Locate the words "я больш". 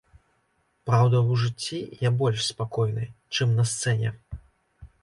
2.07-2.39